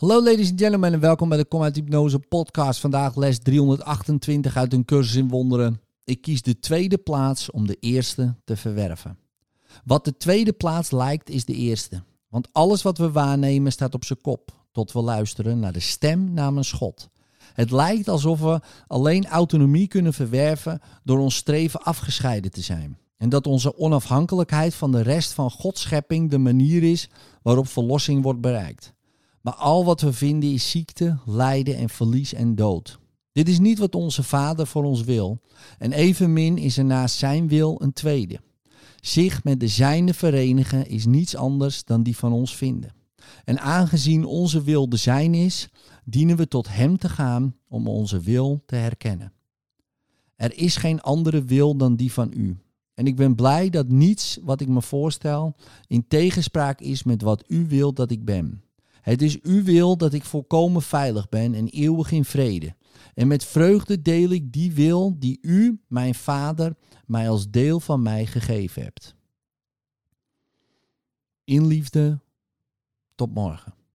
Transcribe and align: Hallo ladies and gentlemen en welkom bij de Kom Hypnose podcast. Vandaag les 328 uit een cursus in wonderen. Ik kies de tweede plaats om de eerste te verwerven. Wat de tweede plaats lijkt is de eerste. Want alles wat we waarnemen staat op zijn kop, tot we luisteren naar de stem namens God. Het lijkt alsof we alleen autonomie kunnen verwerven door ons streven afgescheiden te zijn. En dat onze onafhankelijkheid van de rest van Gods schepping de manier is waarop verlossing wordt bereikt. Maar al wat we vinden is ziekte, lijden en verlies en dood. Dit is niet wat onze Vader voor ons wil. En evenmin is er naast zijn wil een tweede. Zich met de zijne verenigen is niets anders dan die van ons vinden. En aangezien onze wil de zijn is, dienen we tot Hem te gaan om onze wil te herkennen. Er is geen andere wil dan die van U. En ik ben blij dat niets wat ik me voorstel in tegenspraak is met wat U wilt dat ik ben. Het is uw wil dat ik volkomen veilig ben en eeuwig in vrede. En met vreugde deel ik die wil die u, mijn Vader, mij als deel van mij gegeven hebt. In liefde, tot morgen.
Hallo 0.00 0.22
ladies 0.22 0.50
and 0.50 0.60
gentlemen 0.60 0.92
en 0.92 1.00
welkom 1.00 1.28
bij 1.28 1.38
de 1.38 1.44
Kom 1.44 1.62
Hypnose 1.62 2.18
podcast. 2.18 2.80
Vandaag 2.80 3.16
les 3.16 3.38
328 3.38 4.56
uit 4.56 4.72
een 4.72 4.84
cursus 4.84 5.14
in 5.14 5.28
wonderen. 5.28 5.80
Ik 6.04 6.20
kies 6.20 6.42
de 6.42 6.58
tweede 6.58 6.98
plaats 6.98 7.50
om 7.50 7.66
de 7.66 7.76
eerste 7.80 8.34
te 8.44 8.56
verwerven. 8.56 9.18
Wat 9.84 10.04
de 10.04 10.16
tweede 10.16 10.52
plaats 10.52 10.90
lijkt 10.90 11.30
is 11.30 11.44
de 11.44 11.54
eerste. 11.54 12.02
Want 12.28 12.48
alles 12.52 12.82
wat 12.82 12.98
we 12.98 13.10
waarnemen 13.10 13.72
staat 13.72 13.94
op 13.94 14.04
zijn 14.04 14.20
kop, 14.20 14.50
tot 14.72 14.92
we 14.92 15.00
luisteren 15.00 15.58
naar 15.58 15.72
de 15.72 15.80
stem 15.80 16.32
namens 16.32 16.72
God. 16.72 17.08
Het 17.52 17.70
lijkt 17.70 18.08
alsof 18.08 18.40
we 18.40 18.60
alleen 18.86 19.26
autonomie 19.26 19.88
kunnen 19.88 20.12
verwerven 20.12 20.80
door 21.04 21.18
ons 21.18 21.36
streven 21.36 21.82
afgescheiden 21.82 22.50
te 22.50 22.62
zijn. 22.62 22.98
En 23.16 23.28
dat 23.28 23.46
onze 23.46 23.78
onafhankelijkheid 23.78 24.74
van 24.74 24.92
de 24.92 25.02
rest 25.02 25.32
van 25.32 25.50
Gods 25.50 25.80
schepping 25.80 26.30
de 26.30 26.38
manier 26.38 26.82
is 26.82 27.08
waarop 27.42 27.68
verlossing 27.68 28.22
wordt 28.22 28.40
bereikt. 28.40 28.92
Maar 29.40 29.54
al 29.54 29.84
wat 29.84 30.00
we 30.00 30.12
vinden 30.12 30.52
is 30.52 30.70
ziekte, 30.70 31.18
lijden 31.24 31.76
en 31.76 31.88
verlies 31.88 32.34
en 32.34 32.54
dood. 32.54 32.98
Dit 33.32 33.48
is 33.48 33.58
niet 33.58 33.78
wat 33.78 33.94
onze 33.94 34.22
Vader 34.22 34.66
voor 34.66 34.84
ons 34.84 35.04
wil. 35.04 35.40
En 35.78 35.92
evenmin 35.92 36.58
is 36.58 36.76
er 36.78 36.84
naast 36.84 37.16
zijn 37.16 37.48
wil 37.48 37.80
een 37.82 37.92
tweede. 37.92 38.40
Zich 39.00 39.44
met 39.44 39.60
de 39.60 39.68
zijne 39.68 40.14
verenigen 40.14 40.88
is 40.88 41.06
niets 41.06 41.36
anders 41.36 41.84
dan 41.84 42.02
die 42.02 42.16
van 42.16 42.32
ons 42.32 42.56
vinden. 42.56 42.94
En 43.44 43.60
aangezien 43.60 44.24
onze 44.24 44.62
wil 44.62 44.88
de 44.88 44.96
zijn 44.96 45.34
is, 45.34 45.68
dienen 46.04 46.36
we 46.36 46.48
tot 46.48 46.68
Hem 46.68 46.98
te 46.98 47.08
gaan 47.08 47.56
om 47.68 47.88
onze 47.88 48.20
wil 48.20 48.62
te 48.66 48.74
herkennen. 48.74 49.32
Er 50.36 50.58
is 50.58 50.76
geen 50.76 51.00
andere 51.00 51.44
wil 51.44 51.76
dan 51.76 51.96
die 51.96 52.12
van 52.12 52.32
U. 52.36 52.58
En 52.94 53.06
ik 53.06 53.16
ben 53.16 53.34
blij 53.34 53.70
dat 53.70 53.88
niets 53.88 54.38
wat 54.42 54.60
ik 54.60 54.68
me 54.68 54.82
voorstel 54.82 55.54
in 55.86 56.06
tegenspraak 56.08 56.80
is 56.80 57.02
met 57.02 57.22
wat 57.22 57.44
U 57.46 57.66
wilt 57.68 57.96
dat 57.96 58.10
ik 58.10 58.24
ben. 58.24 58.62
Het 59.00 59.22
is 59.22 59.40
uw 59.40 59.62
wil 59.62 59.96
dat 59.96 60.12
ik 60.12 60.24
volkomen 60.24 60.82
veilig 60.82 61.28
ben 61.28 61.54
en 61.54 61.68
eeuwig 61.68 62.12
in 62.12 62.24
vrede. 62.24 62.74
En 63.14 63.28
met 63.28 63.44
vreugde 63.44 64.02
deel 64.02 64.30
ik 64.30 64.52
die 64.52 64.72
wil 64.72 65.18
die 65.18 65.38
u, 65.42 65.80
mijn 65.88 66.14
Vader, 66.14 66.76
mij 67.06 67.28
als 67.28 67.50
deel 67.50 67.80
van 67.80 68.02
mij 68.02 68.26
gegeven 68.26 68.82
hebt. 68.82 69.14
In 71.44 71.66
liefde, 71.66 72.20
tot 73.14 73.34
morgen. 73.34 73.79